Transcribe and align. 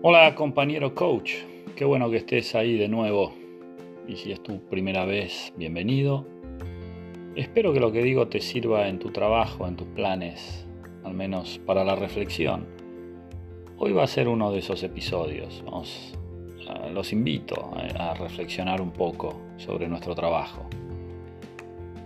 Hola 0.00 0.32
compañero 0.36 0.94
coach, 0.94 1.32
qué 1.74 1.84
bueno 1.84 2.08
que 2.08 2.18
estés 2.18 2.54
ahí 2.54 2.78
de 2.78 2.86
nuevo. 2.86 3.32
Y 4.06 4.14
si 4.14 4.30
es 4.30 4.40
tu 4.40 4.60
primera 4.60 5.04
vez, 5.04 5.52
bienvenido. 5.56 6.24
Espero 7.34 7.72
que 7.72 7.80
lo 7.80 7.90
que 7.90 8.04
digo 8.04 8.28
te 8.28 8.40
sirva 8.40 8.86
en 8.86 9.00
tu 9.00 9.10
trabajo, 9.10 9.66
en 9.66 9.74
tus 9.74 9.88
planes, 9.88 10.68
al 11.02 11.14
menos 11.14 11.60
para 11.66 11.82
la 11.82 11.96
reflexión. 11.96 12.64
Hoy 13.76 13.90
va 13.90 14.04
a 14.04 14.06
ser 14.06 14.28
uno 14.28 14.52
de 14.52 14.60
esos 14.60 14.84
episodios. 14.84 15.64
Los 16.92 17.12
invito 17.12 17.72
a 17.98 18.14
reflexionar 18.14 18.80
un 18.80 18.92
poco 18.92 19.34
sobre 19.56 19.88
nuestro 19.88 20.14
trabajo. 20.14 20.64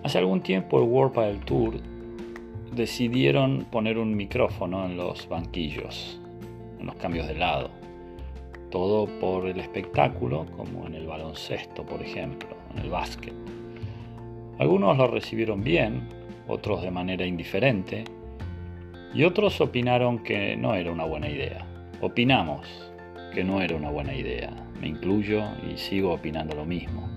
Hace 0.03 0.17
algún 0.17 0.41
tiempo 0.41 0.79
el 0.79 0.89
World 0.89 1.19
del 1.19 1.41
Tour 1.41 1.75
decidieron 2.75 3.67
poner 3.71 3.99
un 3.99 4.17
micrófono 4.17 4.87
en 4.87 4.97
los 4.97 5.29
banquillos, 5.29 6.19
en 6.81 6.87
los 6.87 6.97
cambios 6.97 7.29
de 7.29 7.35
lado. 7.35 7.82
Todo 8.73 9.07
por 9.21 9.47
el 9.47 9.61
espectáculo, 9.61 10.47
como 10.57 10.87
en 10.87 10.95
el 10.95 11.07
baloncesto, 11.07 11.85
por 11.85 12.03
ejemplo, 12.03 12.57
en 12.75 12.83
el 12.83 12.91
básquet. 12.91 13.35
Algunos 14.59 14.97
lo 14.97 15.09
recibieron 15.09 15.63
bien, 15.63 16.09
otros 16.49 16.83
de 16.83 16.91
manera 16.91 17.27
indiferente, 17.27 18.05
y 19.15 19.25
otros 19.25 19.61
opinaron 19.61 20.21
que 20.21 20.57
no 20.57 20.75
era 20.75 20.91
una 20.91 21.05
buena 21.05 21.29
idea. 21.29 21.67
Opinamos 22.01 22.67
que 23.35 23.45
no 23.45 23.61
era 23.61 23.77
una 23.77 23.91
buena 23.91 24.15
idea. 24.15 24.51
Me 24.81 24.89
incluyo 24.89 25.43
y 25.71 25.77
sigo 25.77 26.15
opinando 26.15 26.57
lo 26.57 26.65
mismo. 26.65 27.09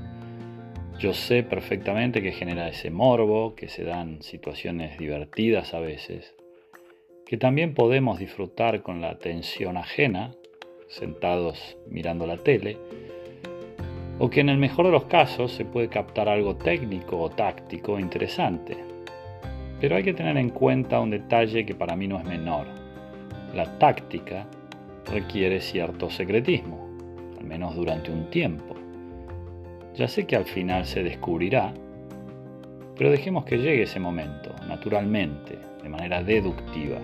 Yo 0.99 1.13
sé 1.13 1.41
perfectamente 1.43 2.21
que 2.21 2.33
genera 2.33 2.67
ese 2.67 2.91
morbo, 2.91 3.55
que 3.55 3.69
se 3.69 3.85
dan 3.85 4.21
situaciones 4.21 4.97
divertidas 4.97 5.73
a 5.73 5.79
veces, 5.79 6.35
que 7.25 7.37
también 7.37 7.73
podemos 7.73 8.19
disfrutar 8.19 8.81
con 8.81 8.99
la 8.99 9.09
atención 9.09 9.77
ajena, 9.77 10.35
sentados 10.87 11.77
mirando 11.87 12.25
la 12.25 12.37
tele, 12.37 12.77
o 14.19 14.29
que 14.29 14.41
en 14.41 14.49
el 14.49 14.57
mejor 14.57 14.85
de 14.85 14.91
los 14.91 15.05
casos 15.05 15.51
se 15.51 15.65
puede 15.65 15.89
captar 15.89 16.29
algo 16.29 16.55
técnico 16.55 17.19
o 17.19 17.29
táctico 17.29 17.99
interesante. 17.99 18.77
Pero 19.81 19.95
hay 19.95 20.03
que 20.03 20.13
tener 20.13 20.37
en 20.37 20.49
cuenta 20.49 21.01
un 21.01 21.09
detalle 21.09 21.65
que 21.65 21.75
para 21.75 21.95
mí 21.95 22.07
no 22.07 22.17
es 22.17 22.25
menor. 22.25 22.65
La 23.53 23.77
táctica 23.77 24.47
requiere 25.05 25.59
cierto 25.59 26.09
secretismo, 26.09 26.87
al 27.37 27.45
menos 27.45 27.75
durante 27.75 28.11
un 28.11 28.29
tiempo. 28.29 28.75
Ya 29.95 30.07
sé 30.07 30.25
que 30.25 30.35
al 30.35 30.45
final 30.45 30.85
se 30.85 31.03
descubrirá, 31.03 31.73
pero 32.97 33.11
dejemos 33.11 33.45
que 33.45 33.57
llegue 33.57 33.83
ese 33.83 33.99
momento, 33.99 34.55
naturalmente, 34.67 35.57
de 35.83 35.89
manera 35.89 36.23
deductiva, 36.23 36.97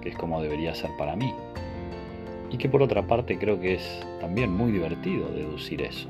que 0.00 0.08
es 0.08 0.16
como 0.16 0.40
debería 0.40 0.74
ser 0.74 0.90
para 0.98 1.16
mí. 1.16 1.32
Y 2.50 2.58
que 2.58 2.68
por 2.68 2.82
otra 2.82 3.06
parte 3.06 3.38
creo 3.38 3.60
que 3.60 3.74
es 3.74 4.06
también 4.20 4.52
muy 4.52 4.72
divertido 4.72 5.28
deducir 5.28 5.82
eso. 5.82 6.08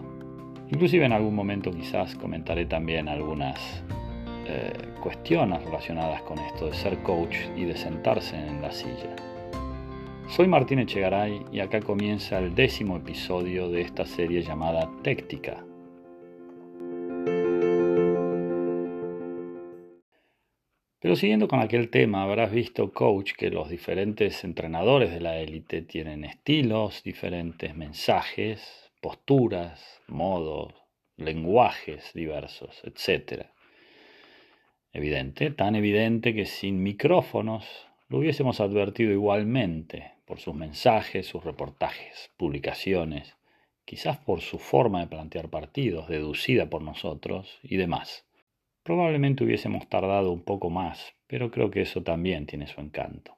Inclusive 0.70 1.04
en 1.04 1.12
algún 1.12 1.34
momento 1.34 1.70
quizás 1.70 2.14
comentaré 2.16 2.66
también 2.66 3.08
algunas 3.08 3.82
eh, 4.46 4.72
cuestiones 5.02 5.64
relacionadas 5.64 6.22
con 6.22 6.38
esto 6.38 6.66
de 6.66 6.74
ser 6.74 6.98
coach 6.98 7.36
y 7.56 7.64
de 7.64 7.76
sentarse 7.76 8.36
en 8.36 8.62
la 8.62 8.72
silla. 8.72 9.14
Soy 10.28 10.48
Martín 10.48 10.80
Echegaray 10.80 11.42
y 11.52 11.60
acá 11.60 11.80
comienza 11.80 12.38
el 12.38 12.54
décimo 12.54 12.96
episodio 12.96 13.68
de 13.68 13.82
esta 13.82 14.04
serie 14.06 14.42
llamada 14.42 14.90
Téctica 15.02 15.65
Pero 21.06 21.14
siguiendo 21.14 21.46
con 21.46 21.60
aquel 21.60 21.88
tema, 21.88 22.24
habrás 22.24 22.50
visto, 22.50 22.92
coach, 22.92 23.34
que 23.34 23.48
los 23.48 23.70
diferentes 23.70 24.42
entrenadores 24.42 25.12
de 25.12 25.20
la 25.20 25.38
élite 25.38 25.82
tienen 25.82 26.24
estilos, 26.24 27.04
diferentes 27.04 27.76
mensajes, 27.76 28.90
posturas, 29.00 30.02
modos, 30.08 30.74
lenguajes 31.16 32.10
diversos, 32.12 32.82
etc. 32.82 33.46
Evidente, 34.92 35.52
tan 35.52 35.76
evidente 35.76 36.34
que 36.34 36.44
sin 36.44 36.82
micrófonos 36.82 37.86
lo 38.08 38.18
hubiésemos 38.18 38.58
advertido 38.58 39.12
igualmente 39.12 40.14
por 40.24 40.40
sus 40.40 40.56
mensajes, 40.56 41.24
sus 41.24 41.44
reportajes, 41.44 42.32
publicaciones, 42.36 43.36
quizás 43.84 44.18
por 44.18 44.40
su 44.40 44.58
forma 44.58 45.02
de 45.02 45.06
plantear 45.06 45.50
partidos, 45.50 46.08
deducida 46.08 46.68
por 46.68 46.82
nosotros 46.82 47.60
y 47.62 47.76
demás. 47.76 48.25
Probablemente 48.86 49.42
hubiésemos 49.42 49.88
tardado 49.88 50.30
un 50.30 50.44
poco 50.44 50.70
más, 50.70 51.12
pero 51.26 51.50
creo 51.50 51.72
que 51.72 51.80
eso 51.80 52.04
también 52.04 52.46
tiene 52.46 52.68
su 52.68 52.80
encanto. 52.80 53.36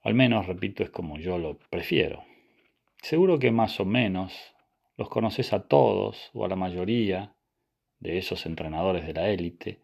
Al 0.00 0.14
menos, 0.14 0.46
repito, 0.46 0.84
es 0.84 0.90
como 0.90 1.18
yo 1.18 1.38
lo 1.38 1.58
prefiero. 1.58 2.22
Seguro 3.02 3.40
que 3.40 3.50
más 3.50 3.80
o 3.80 3.84
menos 3.84 4.54
los 4.96 5.08
conoces 5.08 5.52
a 5.52 5.66
todos 5.66 6.30
o 6.34 6.44
a 6.44 6.48
la 6.48 6.54
mayoría 6.54 7.34
de 7.98 8.18
esos 8.18 8.46
entrenadores 8.46 9.04
de 9.08 9.12
la 9.12 9.28
élite 9.28 9.82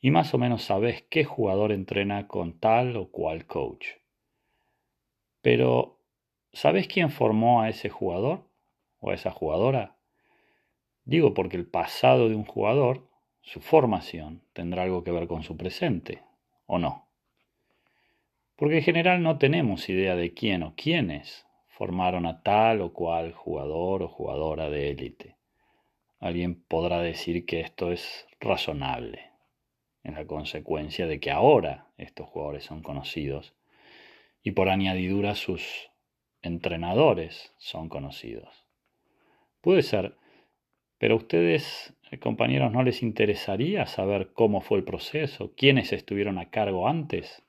y 0.00 0.12
más 0.12 0.32
o 0.32 0.38
menos 0.38 0.62
sabes 0.62 1.02
qué 1.10 1.24
jugador 1.24 1.72
entrena 1.72 2.28
con 2.28 2.60
tal 2.60 2.96
o 2.96 3.10
cual 3.10 3.46
coach. 3.46 3.88
Pero, 5.40 5.98
¿sabes 6.52 6.86
quién 6.86 7.10
formó 7.10 7.62
a 7.62 7.68
ese 7.68 7.88
jugador 7.88 8.48
o 9.00 9.10
a 9.10 9.14
esa 9.14 9.32
jugadora? 9.32 9.96
Digo 11.04 11.34
porque 11.34 11.56
el 11.56 11.66
pasado 11.66 12.28
de 12.28 12.36
un 12.36 12.44
jugador 12.44 13.15
su 13.46 13.60
formación 13.60 14.42
tendrá 14.52 14.82
algo 14.82 15.04
que 15.04 15.12
ver 15.12 15.28
con 15.28 15.44
su 15.44 15.56
presente, 15.56 16.20
¿o 16.66 16.80
no? 16.80 17.06
Porque 18.56 18.78
en 18.78 18.82
general 18.82 19.22
no 19.22 19.38
tenemos 19.38 19.88
idea 19.88 20.16
de 20.16 20.34
quién 20.34 20.64
o 20.64 20.74
quiénes 20.74 21.46
formaron 21.68 22.26
a 22.26 22.42
tal 22.42 22.80
o 22.80 22.92
cual 22.92 23.32
jugador 23.32 24.02
o 24.02 24.08
jugadora 24.08 24.68
de 24.68 24.90
élite. 24.90 25.36
Alguien 26.18 26.60
podrá 26.60 27.00
decir 27.00 27.46
que 27.46 27.60
esto 27.60 27.92
es 27.92 28.26
razonable, 28.40 29.30
en 30.02 30.14
la 30.14 30.26
consecuencia 30.26 31.06
de 31.06 31.20
que 31.20 31.30
ahora 31.30 31.86
estos 31.98 32.28
jugadores 32.28 32.64
son 32.64 32.82
conocidos 32.82 33.54
y 34.42 34.50
por 34.52 34.70
añadidura 34.70 35.36
sus 35.36 35.90
entrenadores 36.42 37.54
son 37.58 37.88
conocidos. 37.88 38.66
Puede 39.60 39.82
ser, 39.82 40.16
pero 40.98 41.14
ustedes 41.14 41.95
compañeros, 42.20 42.72
¿no 42.72 42.82
les 42.82 43.02
interesaría 43.02 43.86
saber 43.86 44.32
cómo 44.32 44.60
fue 44.60 44.78
el 44.78 44.84
proceso? 44.84 45.52
¿Quiénes 45.56 45.92
estuvieron 45.92 46.38
a 46.38 46.50
cargo 46.50 46.88
antes? 46.88 47.42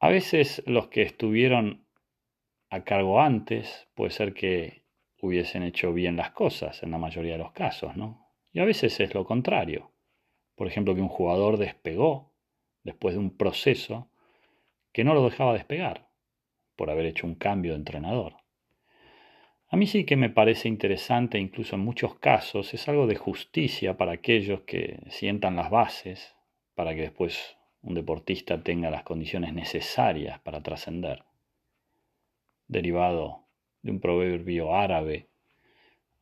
A 0.00 0.08
veces 0.08 0.62
los 0.66 0.88
que 0.88 1.02
estuvieron 1.02 1.86
a 2.70 2.84
cargo 2.84 3.20
antes 3.20 3.88
puede 3.94 4.10
ser 4.10 4.34
que 4.34 4.84
hubiesen 5.20 5.62
hecho 5.62 5.92
bien 5.92 6.16
las 6.16 6.32
cosas 6.32 6.82
en 6.82 6.90
la 6.90 6.98
mayoría 6.98 7.32
de 7.32 7.38
los 7.38 7.52
casos, 7.52 7.96
¿no? 7.96 8.28
Y 8.52 8.60
a 8.60 8.64
veces 8.64 8.98
es 9.00 9.14
lo 9.14 9.24
contrario. 9.24 9.92
Por 10.54 10.66
ejemplo, 10.66 10.94
que 10.94 11.00
un 11.00 11.08
jugador 11.08 11.56
despegó 11.56 12.34
después 12.82 13.14
de 13.14 13.20
un 13.20 13.36
proceso 13.36 14.10
que 14.92 15.04
no 15.04 15.14
lo 15.14 15.24
dejaba 15.24 15.52
despegar 15.52 16.08
por 16.76 16.90
haber 16.90 17.06
hecho 17.06 17.26
un 17.26 17.34
cambio 17.34 17.72
de 17.72 17.78
entrenador. 17.78 18.36
A 19.70 19.76
mí 19.76 19.86
sí 19.86 20.04
que 20.04 20.16
me 20.16 20.30
parece 20.30 20.66
interesante, 20.66 21.38
incluso 21.38 21.76
en 21.76 21.82
muchos 21.82 22.14
casos, 22.18 22.72
es 22.72 22.88
algo 22.88 23.06
de 23.06 23.16
justicia 23.16 23.98
para 23.98 24.12
aquellos 24.12 24.62
que 24.62 25.00
sientan 25.10 25.56
las 25.56 25.70
bases 25.70 26.34
para 26.74 26.94
que 26.94 27.02
después 27.02 27.56
un 27.82 27.94
deportista 27.94 28.62
tenga 28.62 28.90
las 28.90 29.02
condiciones 29.02 29.52
necesarias 29.52 30.40
para 30.40 30.62
trascender. 30.62 31.24
Derivado 32.66 33.44
de 33.82 33.90
un 33.90 34.00
proverbio 34.00 34.74
árabe, 34.74 35.28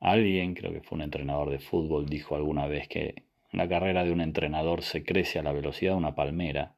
alguien, 0.00 0.54
creo 0.54 0.72
que 0.72 0.80
fue 0.80 0.96
un 0.96 1.02
entrenador 1.02 1.50
de 1.50 1.60
fútbol, 1.60 2.06
dijo 2.06 2.34
alguna 2.34 2.66
vez 2.66 2.88
que 2.88 3.22
la 3.52 3.68
carrera 3.68 4.02
de 4.02 4.10
un 4.10 4.20
entrenador 4.20 4.82
se 4.82 5.04
crece 5.04 5.38
a 5.38 5.42
la 5.44 5.52
velocidad 5.52 5.92
de 5.92 5.98
una 5.98 6.16
palmera 6.16 6.74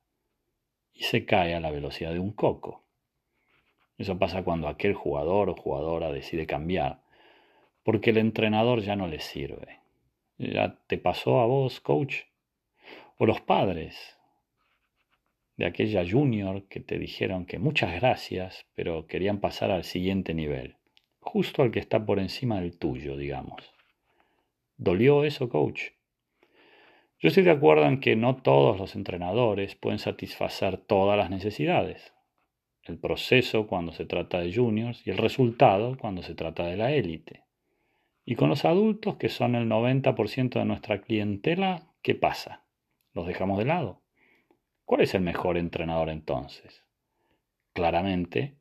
y 0.93 1.05
se 1.05 1.25
cae 1.25 1.55
a 1.55 1.61
la 1.61 1.71
velocidad 1.71 2.13
de 2.13 2.21
un 2.21 2.33
coco. 2.33 2.88
Eso 3.99 4.17
pasa 4.17 4.45
cuando 4.45 4.69
aquel 4.69 4.95
jugador 4.95 5.51
o 5.51 5.57
jugadora 5.57 6.13
decide 6.13 6.47
cambiar, 6.47 7.01
porque 7.83 8.11
el 8.11 8.19
entrenador 8.19 8.81
ya 8.81 8.95
no 8.95 9.09
le 9.09 9.19
sirve. 9.19 9.81
¿Ya 10.39 10.79
te 10.87 10.99
pasó 10.99 11.41
a 11.41 11.47
vos, 11.47 11.81
coach? 11.81 12.23
O 13.19 13.27
los 13.27 13.41
padres 13.41 14.17
de 15.57 15.67
aquella 15.67 16.09
junior 16.09 16.63
que 16.69 16.79
te 16.79 16.97
dijeron 16.97 17.45
que 17.45 17.59
muchas 17.59 17.93
gracias, 18.01 18.67
pero 18.77 19.09
querían 19.09 19.41
pasar 19.41 19.73
al 19.73 19.83
siguiente 19.83 20.33
nivel, 20.33 20.77
justo 21.19 21.63
al 21.63 21.73
que 21.73 21.81
está 21.81 22.07
por 22.07 22.21
encima 22.21 22.61
del 22.61 22.79
tuyo, 22.79 23.17
digamos. 23.17 23.75
¿Dolió 24.77 25.25
eso, 25.25 25.49
coach? 25.49 25.89
Yo 27.19 27.31
estoy 27.31 27.43
de 27.43 27.51
acuerdo 27.51 27.87
en 27.87 27.99
que 27.99 28.15
no 28.15 28.37
todos 28.37 28.79
los 28.79 28.95
entrenadores 28.95 29.75
pueden 29.75 29.99
satisfacer 29.99 30.77
todas 30.77 31.19
las 31.19 31.31
necesidades 31.31 32.13
el 32.89 32.99
proceso 32.99 33.67
cuando 33.67 33.93
se 33.93 34.05
trata 34.05 34.41
de 34.41 34.55
juniors 34.55 35.07
y 35.07 35.11
el 35.11 35.19
resultado 35.19 35.97
cuando 35.99 36.23
se 36.23 36.35
trata 36.35 36.67
de 36.67 36.77
la 36.77 36.93
élite. 36.93 37.45
Y 38.25 38.35
con 38.35 38.49
los 38.49 38.65
adultos, 38.65 39.17
que 39.17 39.29
son 39.29 39.55
el 39.55 39.69
90% 39.69 40.59
de 40.59 40.65
nuestra 40.65 41.01
clientela, 41.01 41.87
¿qué 42.03 42.15
pasa? 42.15 42.65
¿Los 43.15 43.27
dejamos 43.27 43.59
de 43.59 43.65
lado? 43.65 44.03
¿Cuál 44.85 45.03
es 45.03 45.15
el 45.15 45.23
mejor 45.23 45.57
entrenador 45.57 46.09
entonces? 46.09 46.85
Claramente, 47.73 48.57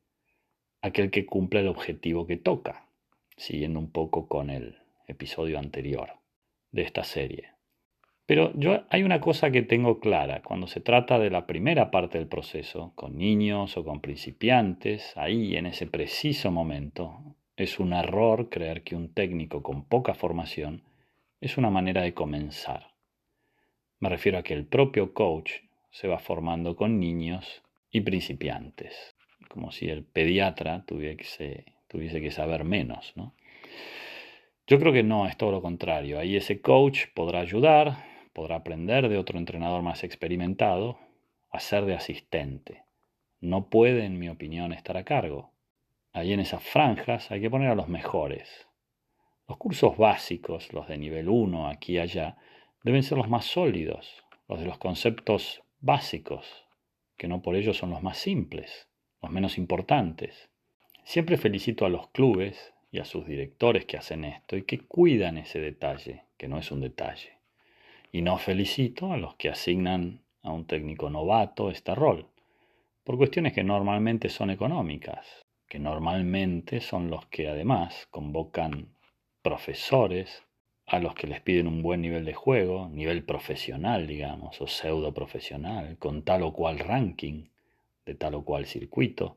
aquel 0.80 1.10
que 1.10 1.26
cumple 1.26 1.60
el 1.60 1.68
objetivo 1.68 2.26
que 2.26 2.36
toca, 2.36 2.88
siguiendo 3.36 3.78
un 3.78 3.90
poco 3.90 4.28
con 4.28 4.50
el 4.50 4.78
episodio 5.06 5.58
anterior 5.58 6.10
de 6.70 6.82
esta 6.82 7.04
serie. 7.04 7.57
Pero 8.28 8.52
yo 8.56 8.84
hay 8.90 9.04
una 9.04 9.22
cosa 9.22 9.50
que 9.50 9.62
tengo 9.62 10.00
clara, 10.00 10.42
cuando 10.42 10.66
se 10.66 10.80
trata 10.80 11.18
de 11.18 11.30
la 11.30 11.46
primera 11.46 11.90
parte 11.90 12.18
del 12.18 12.26
proceso, 12.26 12.92
con 12.94 13.16
niños 13.16 13.78
o 13.78 13.84
con 13.86 14.02
principiantes, 14.02 15.16
ahí 15.16 15.56
en 15.56 15.64
ese 15.64 15.86
preciso 15.86 16.50
momento, 16.50 17.22
es 17.56 17.80
un 17.80 17.94
error 17.94 18.50
creer 18.50 18.82
que 18.82 18.96
un 18.96 19.14
técnico 19.14 19.62
con 19.62 19.86
poca 19.86 20.12
formación 20.12 20.82
es 21.40 21.56
una 21.56 21.70
manera 21.70 22.02
de 22.02 22.12
comenzar. 22.12 22.88
Me 23.98 24.10
refiero 24.10 24.36
a 24.36 24.42
que 24.42 24.52
el 24.52 24.66
propio 24.66 25.14
coach 25.14 25.52
se 25.90 26.06
va 26.06 26.18
formando 26.18 26.76
con 26.76 27.00
niños 27.00 27.62
y 27.90 28.02
principiantes, 28.02 29.16
como 29.48 29.72
si 29.72 29.88
el 29.88 30.04
pediatra 30.04 30.84
tuviese, 30.84 31.64
que 31.88 32.30
saber 32.30 32.64
menos, 32.64 33.14
¿no? 33.16 33.34
Yo 34.66 34.78
creo 34.78 34.92
que 34.92 35.02
no, 35.02 35.26
es 35.26 35.38
todo 35.38 35.50
lo 35.50 35.62
contrario. 35.62 36.18
Ahí 36.18 36.36
ese 36.36 36.60
coach 36.60 37.06
podrá 37.14 37.40
ayudar, 37.40 38.17
podrá 38.38 38.54
aprender 38.54 39.08
de 39.08 39.18
otro 39.18 39.36
entrenador 39.36 39.82
más 39.82 40.04
experimentado 40.04 40.96
a 41.50 41.58
ser 41.58 41.86
de 41.86 41.96
asistente. 41.96 42.84
No 43.40 43.68
puede, 43.68 44.04
en 44.04 44.16
mi 44.16 44.28
opinión, 44.28 44.72
estar 44.72 44.96
a 44.96 45.02
cargo. 45.02 45.50
Ahí 46.12 46.32
en 46.32 46.38
esas 46.38 46.62
franjas 46.62 47.32
hay 47.32 47.40
que 47.40 47.50
poner 47.50 47.68
a 47.68 47.74
los 47.74 47.88
mejores. 47.88 48.68
Los 49.48 49.58
cursos 49.58 49.96
básicos, 49.96 50.72
los 50.72 50.86
de 50.86 50.98
nivel 50.98 51.28
1, 51.28 51.66
aquí 51.66 51.94
y 51.94 51.98
allá, 51.98 52.36
deben 52.84 53.02
ser 53.02 53.18
los 53.18 53.28
más 53.28 53.44
sólidos, 53.44 54.22
los 54.46 54.60
de 54.60 54.66
los 54.66 54.78
conceptos 54.78 55.64
básicos, 55.80 56.64
que 57.16 57.26
no 57.26 57.42
por 57.42 57.56
ello 57.56 57.74
son 57.74 57.90
los 57.90 58.04
más 58.04 58.18
simples, 58.18 58.88
los 59.20 59.32
menos 59.32 59.58
importantes. 59.58 60.48
Siempre 61.02 61.38
felicito 61.38 61.84
a 61.86 61.88
los 61.88 62.06
clubes 62.10 62.72
y 62.92 63.00
a 63.00 63.04
sus 63.04 63.26
directores 63.26 63.84
que 63.84 63.96
hacen 63.96 64.24
esto 64.24 64.56
y 64.56 64.62
que 64.62 64.78
cuidan 64.78 65.38
ese 65.38 65.58
detalle, 65.58 66.26
que 66.36 66.46
no 66.46 66.58
es 66.58 66.70
un 66.70 66.82
detalle. 66.82 67.37
Y 68.18 68.22
no 68.22 68.36
felicito 68.36 69.12
a 69.12 69.16
los 69.16 69.36
que 69.36 69.48
asignan 69.48 70.24
a 70.42 70.50
un 70.50 70.64
técnico 70.64 71.08
novato 71.08 71.70
este 71.70 71.94
rol, 71.94 72.26
por 73.04 73.16
cuestiones 73.16 73.52
que 73.52 73.62
normalmente 73.62 74.28
son 74.28 74.50
económicas, 74.50 75.46
que 75.68 75.78
normalmente 75.78 76.80
son 76.80 77.10
los 77.10 77.26
que 77.26 77.46
además 77.46 78.08
convocan 78.10 78.88
profesores 79.40 80.42
a 80.84 80.98
los 80.98 81.14
que 81.14 81.28
les 81.28 81.40
piden 81.42 81.68
un 81.68 81.80
buen 81.80 82.00
nivel 82.02 82.24
de 82.24 82.34
juego, 82.34 82.88
nivel 82.88 83.22
profesional, 83.22 84.08
digamos, 84.08 84.60
o 84.60 84.66
pseudo 84.66 85.14
profesional, 85.14 85.96
con 85.98 86.24
tal 86.24 86.42
o 86.42 86.52
cual 86.52 86.80
ranking, 86.80 87.44
de 88.04 88.16
tal 88.16 88.34
o 88.34 88.42
cual 88.42 88.66
circuito, 88.66 89.36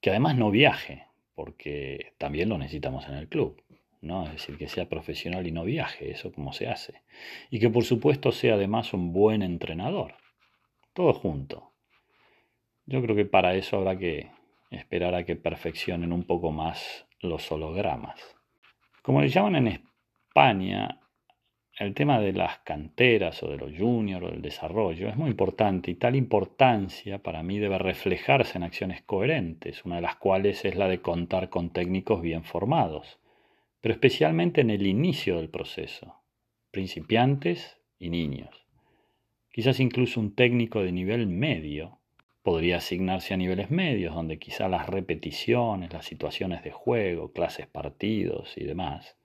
que 0.00 0.10
además 0.10 0.36
no 0.36 0.52
viaje, 0.52 1.06
porque 1.34 2.12
también 2.18 2.50
lo 2.50 2.56
necesitamos 2.56 3.04
en 3.08 3.14
el 3.14 3.26
club. 3.26 3.60
¿No? 4.02 4.26
Es 4.26 4.32
decir, 4.32 4.58
que 4.58 4.68
sea 4.68 4.88
profesional 4.88 5.46
y 5.46 5.52
no 5.52 5.64
viaje, 5.64 6.10
eso 6.10 6.32
como 6.32 6.52
se 6.52 6.68
hace. 6.68 7.02
Y 7.50 7.60
que 7.60 7.70
por 7.70 7.84
supuesto 7.84 8.32
sea 8.32 8.54
además 8.54 8.92
un 8.92 9.12
buen 9.12 9.42
entrenador. 9.42 10.14
Todo 10.92 11.14
junto. 11.14 11.72
Yo 12.84 13.00
creo 13.00 13.16
que 13.16 13.24
para 13.24 13.54
eso 13.54 13.78
habrá 13.78 13.96
que 13.96 14.30
esperar 14.70 15.14
a 15.14 15.24
que 15.24 15.36
perfeccionen 15.36 16.12
un 16.12 16.24
poco 16.24 16.50
más 16.50 17.06
los 17.20 17.50
hologramas. 17.52 18.20
Como 19.02 19.22
le 19.22 19.28
llaman 19.28 19.56
en 19.56 19.68
España, 19.68 21.00
el 21.78 21.94
tema 21.94 22.20
de 22.20 22.32
las 22.32 22.58
canteras 22.58 23.42
o 23.42 23.50
de 23.50 23.56
los 23.56 23.72
juniors 23.76 24.26
o 24.26 24.30
del 24.30 24.42
desarrollo 24.42 25.08
es 25.08 25.16
muy 25.16 25.30
importante 25.30 25.90
y 25.90 25.94
tal 25.94 26.16
importancia 26.16 27.18
para 27.18 27.42
mí 27.42 27.58
debe 27.58 27.78
reflejarse 27.78 28.58
en 28.58 28.64
acciones 28.64 29.02
coherentes, 29.02 29.84
una 29.84 29.96
de 29.96 30.02
las 30.02 30.16
cuales 30.16 30.64
es 30.64 30.76
la 30.76 30.88
de 30.88 31.00
contar 31.00 31.48
con 31.48 31.70
técnicos 31.70 32.20
bien 32.20 32.44
formados, 32.44 33.18
pero 33.82 33.92
especialmente 33.92 34.62
en 34.62 34.70
el 34.70 34.86
inicio 34.86 35.36
del 35.36 35.50
proceso, 35.50 36.22
principiantes 36.70 37.76
y 37.98 38.08
niños. 38.08 38.64
Quizás 39.50 39.80
incluso 39.80 40.18
un 40.20 40.34
técnico 40.34 40.82
de 40.82 40.92
nivel 40.92 41.26
medio 41.26 41.98
podría 42.42 42.78
asignarse 42.78 43.34
a 43.34 43.36
niveles 43.36 43.70
medios, 43.70 44.14
donde 44.14 44.38
quizá 44.38 44.68
las 44.68 44.88
repeticiones, 44.88 45.92
las 45.92 46.06
situaciones 46.06 46.64
de 46.64 46.70
juego, 46.70 47.32
clases 47.32 47.66
partidos 47.66 48.56
y 48.56 48.64
demás 48.64 49.18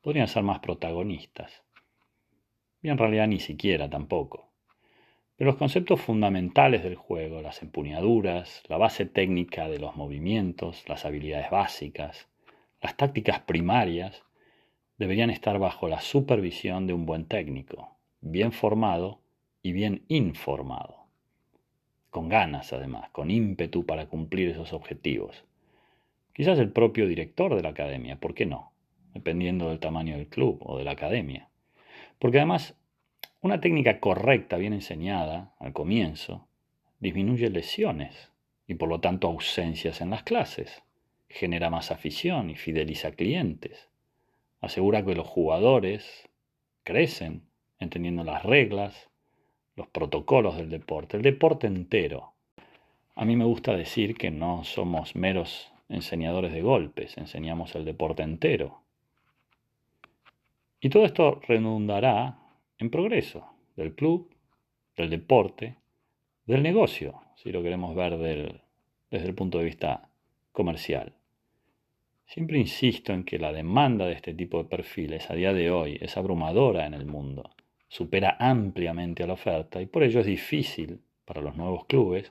podrían 0.00 0.28
ser 0.28 0.42
más 0.42 0.60
protagonistas 0.60 1.64
y 2.82 2.88
en 2.88 2.98
realidad 2.98 3.26
ni 3.26 3.40
siquiera 3.40 3.90
tampoco. 3.90 4.52
Pero 5.36 5.50
los 5.50 5.58
conceptos 5.58 6.00
fundamentales 6.00 6.82
del 6.82 6.96
juego, 6.96 7.42
las 7.42 7.62
empuñaduras, 7.62 8.62
la 8.68 8.76
base 8.76 9.06
técnica 9.06 9.68
de 9.68 9.78
los 9.78 9.96
movimientos, 9.96 10.84
las 10.88 11.04
habilidades 11.04 11.50
básicas, 11.50 12.28
las 12.80 12.96
tácticas 12.96 13.40
primarias, 13.40 14.24
deberían 14.98 15.30
estar 15.30 15.58
bajo 15.58 15.88
la 15.88 16.00
supervisión 16.00 16.86
de 16.86 16.92
un 16.92 17.06
buen 17.06 17.26
técnico, 17.26 17.96
bien 18.20 18.52
formado 18.52 19.20
y 19.62 19.72
bien 19.72 20.04
informado. 20.08 21.06
Con 22.10 22.28
ganas, 22.28 22.72
además, 22.72 23.10
con 23.10 23.30
ímpetu 23.30 23.86
para 23.86 24.06
cumplir 24.06 24.48
esos 24.48 24.72
objetivos. 24.72 25.44
Quizás 26.32 26.58
el 26.58 26.72
propio 26.72 27.06
director 27.06 27.54
de 27.54 27.62
la 27.62 27.70
academia, 27.70 28.16
¿por 28.16 28.34
qué 28.34 28.46
no? 28.46 28.72
Dependiendo 29.12 29.68
del 29.68 29.80
tamaño 29.80 30.16
del 30.16 30.28
club 30.28 30.58
o 30.60 30.78
de 30.78 30.84
la 30.84 30.92
academia. 30.92 31.48
Porque 32.18 32.38
además, 32.38 32.76
una 33.40 33.60
técnica 33.60 34.00
correcta, 34.00 34.56
bien 34.56 34.72
enseñada 34.72 35.54
al 35.58 35.72
comienzo, 35.72 36.48
disminuye 37.00 37.50
lesiones 37.50 38.32
y 38.66 38.74
por 38.74 38.88
lo 38.88 39.00
tanto 39.00 39.28
ausencias 39.28 40.00
en 40.00 40.10
las 40.10 40.22
clases, 40.22 40.82
genera 41.28 41.70
más 41.70 41.90
afición 41.90 42.50
y 42.50 42.56
fideliza 42.56 43.12
clientes, 43.12 43.88
asegura 44.60 45.04
que 45.04 45.14
los 45.14 45.26
jugadores 45.26 46.28
crecen 46.82 47.42
entendiendo 47.78 48.24
las 48.24 48.42
reglas, 48.42 49.10
los 49.76 49.86
protocolos 49.88 50.56
del 50.56 50.70
deporte, 50.70 51.16
el 51.16 51.22
deporte 51.22 51.66
entero. 51.66 52.32
A 53.14 53.24
mí 53.24 53.36
me 53.36 53.44
gusta 53.44 53.76
decir 53.76 54.16
que 54.16 54.30
no 54.30 54.64
somos 54.64 55.14
meros 55.14 55.72
enseñadores 55.88 56.52
de 56.52 56.62
golpes, 56.62 57.16
enseñamos 57.18 57.74
el 57.74 57.84
deporte 57.84 58.22
entero. 58.22 58.82
Y 60.80 60.90
todo 60.90 61.04
esto 61.04 61.40
redundará 61.46 62.38
en 62.78 62.90
progreso 62.90 63.46
del 63.76 63.94
club, 63.94 64.30
del 64.96 65.10
deporte, 65.10 65.76
del 66.46 66.62
negocio, 66.62 67.20
si 67.36 67.52
lo 67.52 67.62
queremos 67.62 67.94
ver 67.94 68.16
desde 69.10 69.26
el 69.26 69.34
punto 69.34 69.58
de 69.58 69.64
vista 69.64 70.08
comercial. 70.52 71.17
Siempre 72.28 72.58
insisto 72.58 73.14
en 73.14 73.24
que 73.24 73.38
la 73.38 73.54
demanda 73.54 74.04
de 74.04 74.12
este 74.12 74.34
tipo 74.34 74.58
de 74.58 74.68
perfiles 74.68 75.30
a 75.30 75.34
día 75.34 75.54
de 75.54 75.70
hoy 75.70 75.96
es 75.98 76.18
abrumadora 76.18 76.84
en 76.84 76.92
el 76.92 77.06
mundo, 77.06 77.48
supera 77.88 78.36
ampliamente 78.38 79.22
a 79.22 79.26
la 79.26 79.32
oferta 79.32 79.80
y 79.80 79.86
por 79.86 80.02
ello 80.02 80.20
es 80.20 80.26
difícil 80.26 81.00
para 81.24 81.40
los 81.40 81.56
nuevos 81.56 81.86
clubes 81.86 82.30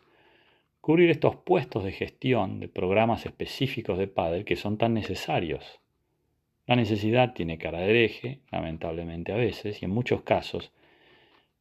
cubrir 0.82 1.10
estos 1.10 1.38
puestos 1.38 1.84
de 1.84 1.94
gestión 1.94 2.60
de 2.60 2.68
programas 2.68 3.26
específicos 3.26 3.98
de 3.98 4.08
pádel 4.08 4.46
que 4.46 4.56
son 4.56 4.78
tan 4.78 4.94
necesarios. 4.94 5.80
La 6.68 6.76
necesidad 6.76 7.34
tiene 7.34 7.58
cara 7.58 7.80
de 7.80 7.90
hereje, 7.90 8.42
lamentablemente 8.52 9.32
a 9.32 9.36
veces, 9.36 9.82
y 9.82 9.86
en 9.86 9.92
muchos 9.92 10.22
casos, 10.22 10.72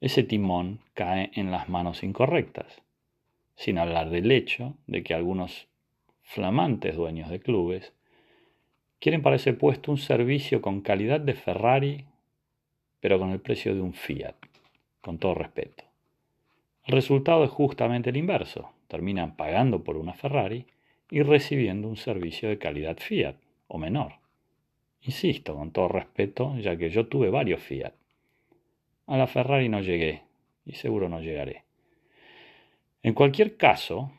ese 0.03 0.25
timón 0.25 0.81
cae 0.93 1.31
en 1.33 1.51
las 1.51 1.71
manos 1.71 2.03
incorrectas, 2.03 2.83
sin 3.55 3.79
hablar 3.79 4.11
del 4.11 4.31
hecho 4.31 4.77
de 4.87 5.03
que 5.03 5.15
algunos 5.15 5.69
flamantes 6.21 6.97
dueños 6.97 7.31
de 7.31 7.41
clubes 7.41 7.95
quieren 8.99 9.23
para 9.23 9.37
ese 9.37 9.53
puesto 9.53 9.91
un 9.91 9.99
servicio 9.99 10.61
con 10.61 10.81
calidad 10.81 11.21
de 11.21 11.35
Ferrari, 11.35 12.05
pero 13.01 13.19
con 13.19 13.31
el 13.31 13.41
precio 13.41 13.75
de 13.75 13.81
un 13.81 13.93
Fiat, 13.93 14.37
con 15.01 15.19
todo 15.19 15.35
respeto. 15.35 15.85
El 16.85 16.95
resultado 16.95 17.45
es 17.45 17.51
justamente 17.51 18.11
el 18.11 18.17
inverso. 18.17 18.71
Terminan 18.87 19.37
pagando 19.37 19.83
por 19.83 19.97
una 19.97 20.15
Ferrari 20.15 20.67
y 21.11 21.23
recibiendo 21.23 21.89
un 21.89 21.97
servicio 21.97 22.49
de 22.49 22.59
calidad 22.59 22.99
Fiat 22.99 23.37
o 23.67 23.79
menor. 23.79 24.13
Insisto, 25.03 25.55
con 25.55 25.73
todo 25.73 25.89
respeto, 25.89 26.57
ya 26.59 26.77
que 26.77 26.91
yo 26.91 27.07
tuve 27.07 27.29
varios 27.29 27.61
Fiat. 27.63 27.93
A 29.07 29.17
la 29.17 29.27
Ferrari 29.27 29.69
no 29.69 29.81
llegué 29.81 30.23
y 30.65 30.75
seguro 30.75 31.09
no 31.09 31.21
llegaré. 31.21 31.65
En 33.03 33.15
cualquier 33.15 33.57
caso, 33.57 34.13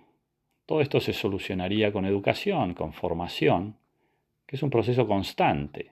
todo 0.65 0.81
esto 0.81 0.99
se 0.99 1.13
solucionaría 1.13 1.91
con 1.91 2.05
educación, 2.05 2.73
con 2.73 2.93
formación, 2.93 3.75
que 4.47 4.55
es 4.55 4.63
un 4.63 4.69
proceso 4.69 5.07
constante. 5.07 5.91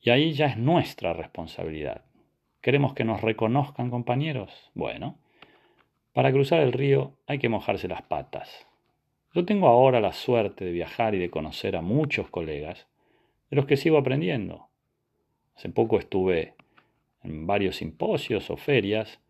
Y 0.00 0.10
ahí 0.10 0.32
ya 0.32 0.46
es 0.46 0.56
nuestra 0.56 1.12
responsabilidad. 1.12 2.04
¿Queremos 2.62 2.94
que 2.94 3.04
nos 3.04 3.20
reconozcan 3.20 3.90
compañeros? 3.90 4.70
Bueno, 4.74 5.18
para 6.12 6.32
cruzar 6.32 6.60
el 6.60 6.72
río 6.72 7.12
hay 7.26 7.38
que 7.38 7.48
mojarse 7.48 7.88
las 7.88 8.02
patas. 8.02 8.66
Yo 9.34 9.44
tengo 9.44 9.68
ahora 9.68 10.00
la 10.00 10.12
suerte 10.12 10.64
de 10.64 10.72
viajar 10.72 11.14
y 11.14 11.18
de 11.18 11.30
conocer 11.30 11.76
a 11.76 11.82
muchos 11.82 12.30
colegas 12.30 12.86
de 13.50 13.56
los 13.56 13.66
que 13.66 13.76
sigo 13.76 13.98
aprendiendo. 13.98 14.68
Hace 15.56 15.68
poco 15.68 15.98
estuve 15.98 16.54
en 17.22 17.46
varios 17.46 17.76
simposios 17.76 18.50
o 18.50 18.56
ferias 18.56 19.20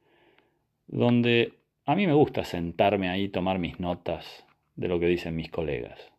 donde 0.86 1.54
a 1.84 1.94
mí 1.94 2.06
me 2.06 2.12
gusta 2.12 2.44
sentarme 2.44 3.08
ahí 3.08 3.24
y 3.24 3.28
tomar 3.28 3.58
mis 3.58 3.80
notas 3.80 4.46
de 4.76 4.88
lo 4.88 5.00
que 5.00 5.06
dicen 5.06 5.34
mis 5.36 5.50
colegas. 5.50 6.12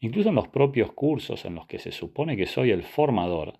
Incluso 0.00 0.28
en 0.28 0.36
los 0.36 0.48
propios 0.48 0.92
cursos 0.92 1.44
en 1.44 1.54
los 1.54 1.66
que 1.66 1.78
se 1.78 1.90
supone 1.90 2.36
que 2.36 2.46
soy 2.46 2.70
el 2.70 2.84
formador, 2.84 3.58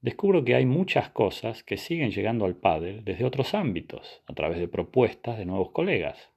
descubro 0.00 0.44
que 0.44 0.54
hay 0.54 0.64
muchas 0.64 1.10
cosas 1.10 1.62
que 1.62 1.76
siguen 1.76 2.10
llegando 2.10 2.46
al 2.46 2.56
pádel 2.56 3.04
desde 3.04 3.24
otros 3.24 3.54
ámbitos, 3.54 4.22
a 4.26 4.32
través 4.32 4.58
de 4.58 4.68
propuestas 4.68 5.36
de 5.36 5.44
nuevos 5.44 5.70
colegas, 5.70 6.30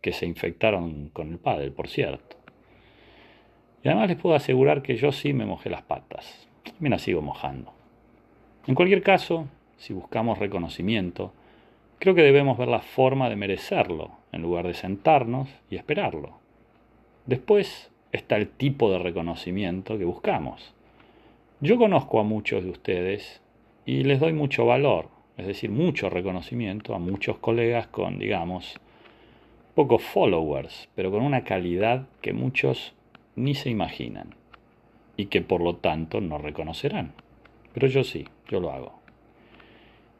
que 0.00 0.12
se 0.12 0.26
infectaron 0.26 1.10
con 1.10 1.30
el 1.30 1.38
pádel, 1.38 1.72
por 1.72 1.88
cierto. 1.88 2.36
Y 3.84 3.88
además 3.88 4.08
les 4.08 4.18
puedo 4.18 4.34
asegurar 4.34 4.82
que 4.82 4.96
yo 4.96 5.12
sí 5.12 5.32
me 5.32 5.46
mojé 5.46 5.70
las 5.70 5.82
patas. 5.82 6.48
Me 6.80 6.88
las 6.88 7.02
sigo 7.02 7.22
mojando. 7.22 7.72
En 8.66 8.74
cualquier 8.74 9.02
caso, 9.02 9.48
si 9.76 9.92
buscamos 9.92 10.38
reconocimiento, 10.38 11.32
creo 11.98 12.14
que 12.14 12.22
debemos 12.22 12.58
ver 12.58 12.68
la 12.68 12.80
forma 12.80 13.28
de 13.28 13.36
merecerlo, 13.36 14.10
en 14.32 14.42
lugar 14.42 14.66
de 14.66 14.74
sentarnos 14.74 15.48
y 15.70 15.76
esperarlo. 15.76 16.38
Después 17.26 17.91
está 18.12 18.36
el 18.36 18.48
tipo 18.48 18.90
de 18.92 18.98
reconocimiento 18.98 19.98
que 19.98 20.04
buscamos. 20.04 20.74
Yo 21.60 21.78
conozco 21.78 22.20
a 22.20 22.24
muchos 22.24 22.62
de 22.62 22.70
ustedes 22.70 23.40
y 23.86 24.04
les 24.04 24.20
doy 24.20 24.32
mucho 24.32 24.66
valor, 24.66 25.08
es 25.36 25.46
decir, 25.46 25.70
mucho 25.70 26.10
reconocimiento 26.10 26.94
a 26.94 26.98
muchos 26.98 27.38
colegas 27.38 27.86
con, 27.86 28.18
digamos, 28.18 28.78
pocos 29.74 30.02
followers, 30.02 30.88
pero 30.94 31.10
con 31.10 31.22
una 31.22 31.44
calidad 31.44 32.06
que 32.20 32.32
muchos 32.32 32.94
ni 33.34 33.54
se 33.54 33.70
imaginan 33.70 34.34
y 35.16 35.26
que 35.26 35.40
por 35.40 35.62
lo 35.62 35.76
tanto 35.76 36.20
no 36.20 36.38
reconocerán. 36.38 37.12
Pero 37.72 37.86
yo 37.86 38.04
sí, 38.04 38.26
yo 38.48 38.60
lo 38.60 38.70
hago. 38.72 39.00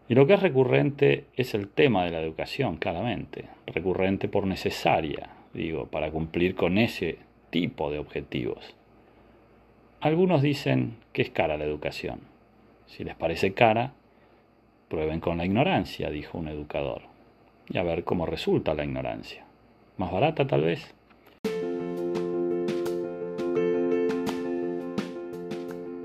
Y 0.08 0.14
lo 0.14 0.26
que 0.26 0.34
es 0.34 0.42
recurrente 0.42 1.26
es 1.36 1.54
el 1.54 1.68
tema 1.68 2.04
de 2.04 2.10
la 2.10 2.20
educación, 2.20 2.76
claramente. 2.76 3.46
Recurrente 3.66 4.28
por 4.28 4.46
necesaria, 4.46 5.30
digo, 5.54 5.86
para 5.86 6.10
cumplir 6.10 6.54
con 6.54 6.78
ese 6.78 7.18
tipo 7.52 7.90
de 7.90 7.98
objetivos. 7.98 8.74
Algunos 10.00 10.42
dicen 10.42 10.96
que 11.12 11.22
es 11.22 11.30
cara 11.30 11.58
la 11.58 11.64
educación. 11.64 12.20
Si 12.86 13.04
les 13.04 13.14
parece 13.14 13.52
cara, 13.52 13.92
prueben 14.88 15.20
con 15.20 15.38
la 15.38 15.44
ignorancia, 15.44 16.10
dijo 16.10 16.38
un 16.38 16.48
educador. 16.48 17.02
Y 17.68 17.78
a 17.78 17.84
ver 17.84 18.02
cómo 18.02 18.26
resulta 18.26 18.74
la 18.74 18.84
ignorancia. 18.84 19.44
¿Más 19.98 20.10
barata 20.10 20.46
tal 20.46 20.62
vez? 20.62 20.94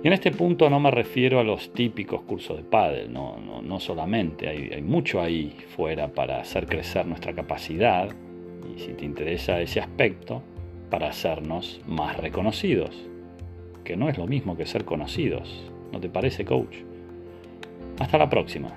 Y 0.04 0.08
en 0.08 0.14
este 0.14 0.32
punto 0.32 0.70
no 0.70 0.80
me 0.80 0.92
refiero 0.92 1.40
a 1.40 1.44
los 1.44 1.74
típicos 1.74 2.22
cursos 2.22 2.58
de 2.58 2.64
pádel, 2.64 3.12
no, 3.12 3.38
no, 3.38 3.80
solamente, 3.80 4.48
hay, 4.48 4.70
hay, 4.74 4.82
mucho 4.82 5.22
ahí 5.22 5.56
fuera 5.76 6.10
para 6.10 6.40
hacer 6.40 6.68
crecer 6.68 7.06
nuestra 7.08 7.34
capacidad 7.34 8.10
y 8.74 8.80
si 8.80 8.94
te 8.94 9.06
interesa 9.06 9.60
ese 9.60 9.80
aspecto, 9.80 10.44
para 10.90 11.10
hacernos 11.10 11.82
más 11.86 12.18
reconocidos, 12.18 12.96
que 13.84 13.98
no 13.98 14.10
es 14.10 14.18
lo 14.18 14.28
mismo 14.28 14.58
que 14.58 14.66
ser 14.66 14.86
conocidos, 14.86 15.72
¿no 15.92 16.00
te 16.00 16.10
parece, 16.10 16.46
coach? 16.46 16.76
Hasta 18.00 18.18
la 18.18 18.30
próxima. 18.30 18.70